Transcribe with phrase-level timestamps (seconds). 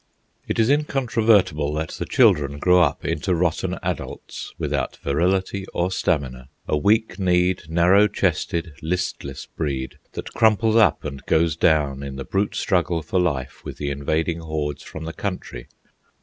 [0.47, 6.49] It is incontrovertible that the children grow up into rotten adults, without virility or stamina,
[6.67, 12.25] a weak kneed, narrow chested, listless breed, that crumples up and goes down in the
[12.25, 15.67] brute struggle for life with the invading hordes from the country.